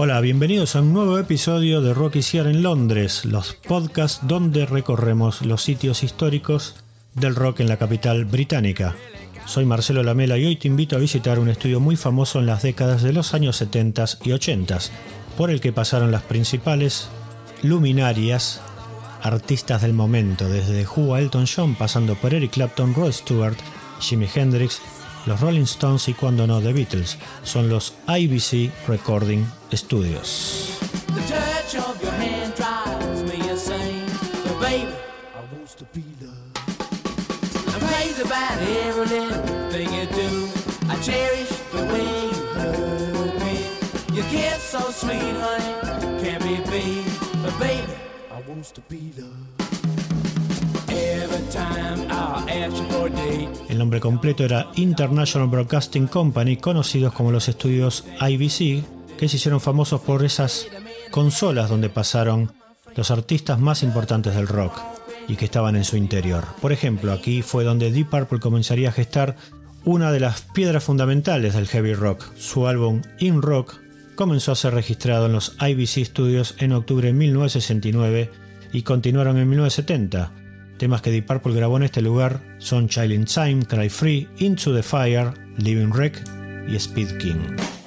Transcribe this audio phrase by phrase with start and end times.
[0.00, 5.42] Hola, bienvenidos a un nuevo episodio de Rock Sierra en Londres, los podcasts donde recorremos
[5.42, 6.76] los sitios históricos
[7.14, 8.94] del rock en la capital británica.
[9.44, 12.62] Soy Marcelo Lamela y hoy te invito a visitar un estudio muy famoso en las
[12.62, 14.78] décadas de los años 70 y 80,
[15.36, 17.08] por el que pasaron las principales
[17.64, 18.60] luminarias
[19.20, 23.58] artistas del momento, desde Who Elton John, pasando por Eric Clapton, Rod Stewart,
[23.98, 24.80] Jimi Hendrix,
[25.26, 27.18] los Rolling Stones y cuando no The Beatles.
[27.42, 30.78] Son los IBC Recording Studios.
[53.68, 58.84] El nombre completo era International Broadcasting Company, conocidos como los estudios IBC,
[59.16, 60.66] que se hicieron famosos por esas
[61.10, 62.52] consolas donde pasaron
[62.96, 64.78] los artistas más importantes del rock
[65.28, 66.44] y que estaban en su interior.
[66.60, 69.36] Por ejemplo, aquí fue donde Deep Purple comenzaría a gestar
[69.84, 72.24] una de las piedras fundamentales del heavy rock.
[72.36, 73.76] Su álbum In Rock
[74.16, 78.30] comenzó a ser registrado en los IBC Studios en octubre de 1969
[78.72, 80.47] y continuaron en 1970.
[80.78, 84.72] Temas que Deep Purple grabó en este lugar son Child in Time, Cry Free, Into
[84.72, 86.22] the Fire, Living Wreck
[86.68, 87.77] y Speed King.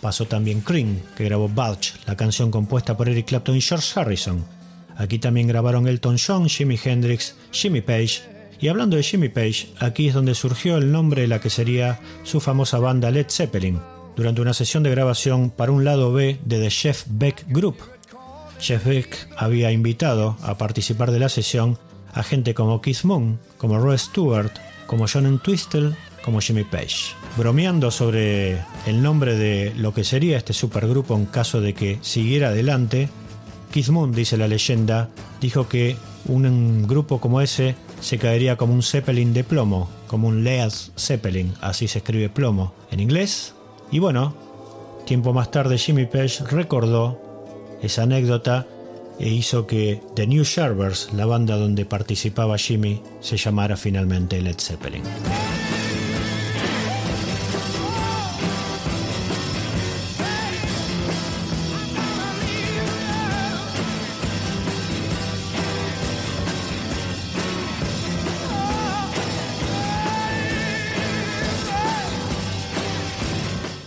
[0.00, 4.44] Pasó también Cream, que grabó Bulge, la canción compuesta por Eric Clapton y George Harrison.
[4.96, 8.22] Aquí también grabaron Elton John, Jimi Hendrix, Jimmy Page.
[8.60, 12.00] Y hablando de Jimmy Page, aquí es donde surgió el nombre de la que sería
[12.22, 13.80] su famosa banda Led Zeppelin,
[14.16, 17.76] durante una sesión de grabación para un lado B de The Jeff Beck Group.
[18.60, 21.78] Jeff Beck había invitado a participar de la sesión
[22.12, 24.52] a gente como Keith Moon, como Roy Stewart,
[24.86, 27.14] como John Entwistle como Jimmy Page.
[27.36, 32.48] Bromeando sobre el nombre de lo que sería este supergrupo en caso de que siguiera
[32.48, 33.10] adelante,
[33.70, 35.96] Keith dice la leyenda, dijo que
[36.26, 41.52] un grupo como ese se caería como un Zeppelin de plomo, como un Led Zeppelin,
[41.60, 43.54] así se escribe plomo en inglés.
[43.90, 44.34] Y bueno,
[45.04, 47.20] tiempo más tarde Jimmy Page recordó
[47.82, 48.66] esa anécdota
[49.20, 54.58] e hizo que The New Sharvers, la banda donde participaba Jimmy, se llamara finalmente Led
[54.58, 55.02] Zeppelin.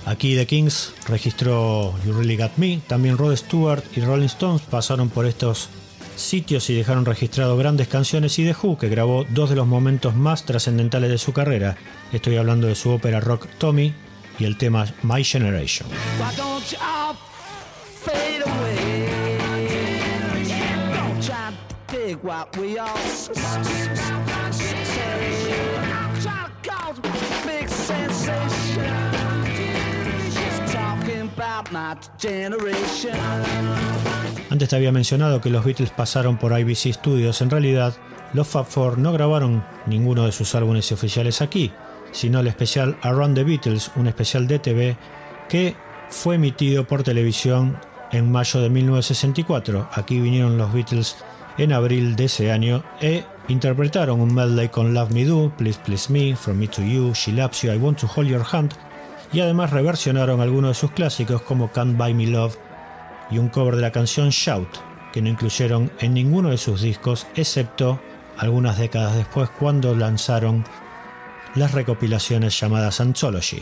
[0.07, 5.09] Aquí The Kings registró You Really Got Me, también Rod Stewart y Rolling Stones pasaron
[5.09, 5.67] por estos
[6.15, 10.15] sitios y dejaron registrado grandes canciones y The Who, que grabó dos de los momentos
[10.15, 11.75] más trascendentales de su carrera.
[12.13, 13.93] Estoy hablando de su ópera rock Tommy
[14.39, 15.89] y el tema My Generation.
[34.51, 37.41] Antes te había mencionado que los Beatles pasaron por IBC Studios.
[37.41, 37.95] En realidad,
[38.33, 41.71] los Fab Four no grabaron ninguno de sus álbumes oficiales aquí,
[42.11, 44.97] sino el especial Around the Beatles, un especial de TV
[45.49, 45.75] que
[46.09, 47.79] fue emitido por televisión
[48.11, 49.89] en mayo de 1964.
[49.93, 51.15] Aquí vinieron los Beatles
[51.57, 56.13] en abril de ese año e interpretaron un medley con Love Me Do, Please Please
[56.13, 58.75] Me, From Me to You, She Loves You, I Want to Hold Your Hand
[59.33, 62.57] y además reversionaron algunos de sus clásicos como Can't Buy Me Love
[63.29, 64.69] y un cover de la canción Shout,
[65.11, 67.99] que no incluyeron en ninguno de sus discos, excepto
[68.37, 70.63] algunas décadas después cuando lanzaron
[71.55, 73.61] las recopilaciones llamadas Anthology.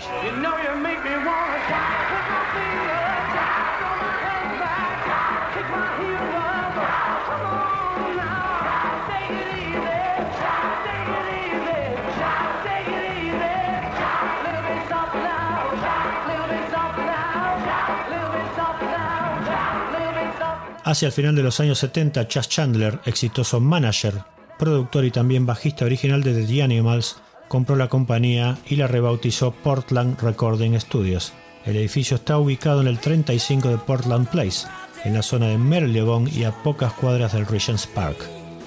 [20.95, 24.13] Hacia el final de los años 70, Chas Chandler, exitoso manager,
[24.57, 27.17] productor y también bajista original de The Animals,
[27.49, 31.33] compró la compañía y la rebautizó Portland Recording Studios.
[31.65, 34.69] El edificio está ubicado en el 35 de Portland Place,
[35.03, 38.17] en la zona de Marylebone y a pocas cuadras del Regent's Park.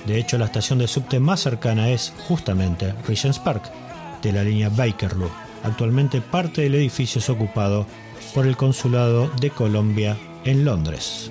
[0.06, 3.72] De hecho, la estación de subte más cercana es justamente Regent's Park,
[4.20, 5.30] de la línea Bakerloo.
[5.64, 7.86] Actualmente parte del edificio es ocupado
[8.34, 10.14] por el Consulado de Colombia
[10.48, 11.30] en Londres.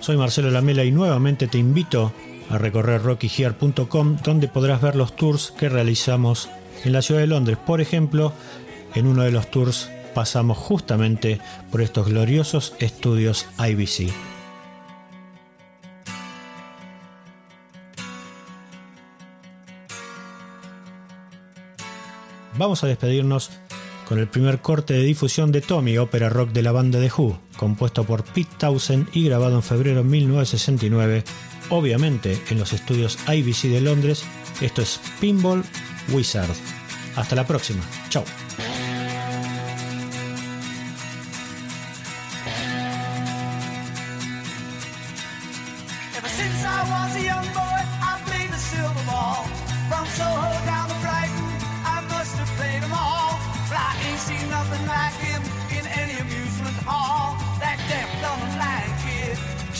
[0.00, 2.12] Soy Marcelo Lamela y nuevamente te invito
[2.48, 6.48] a recorrer rockyhear.com donde podrás ver los tours que realizamos
[6.84, 7.58] en la ciudad de Londres.
[7.64, 8.32] Por ejemplo,
[8.96, 11.40] en uno de los tours pasamos justamente
[11.70, 14.29] por estos gloriosos estudios IBC.
[22.60, 23.50] Vamos a despedirnos
[24.06, 27.40] con el primer corte de difusión de Tommy, ópera rock de la banda de Who,
[27.56, 31.24] compuesto por Pete Townsend y grabado en febrero de 1969,
[31.70, 34.24] obviamente en los estudios IBC de Londres.
[34.60, 35.64] Esto es Pinball
[36.12, 36.50] Wizard.
[37.16, 37.82] Hasta la próxima.
[38.10, 38.24] Chao.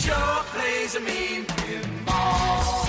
[0.01, 2.87] sure plays a mean pinball.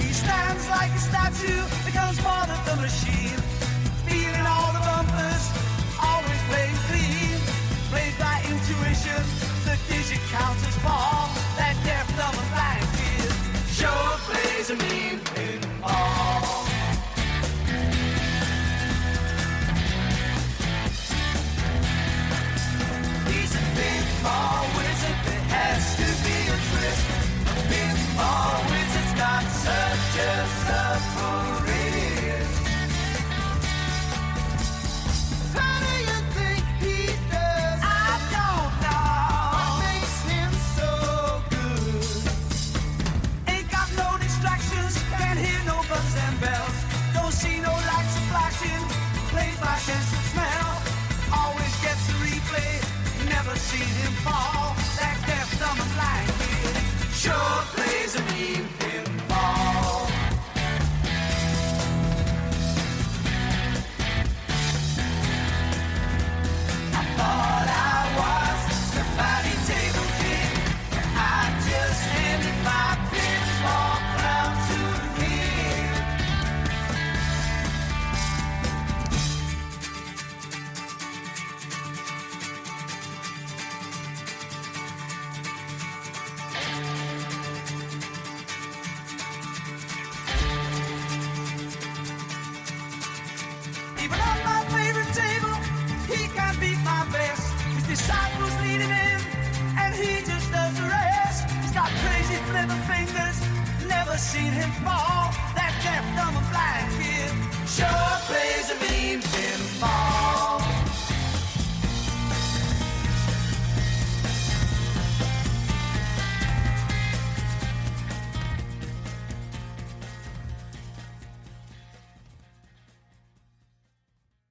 [0.00, 3.39] He stands like a statue, becomes part of the machine.
[104.10, 105.30] never seen him fall.
[105.54, 107.30] That death on a blind kid.
[107.68, 108.49] Sure, baby.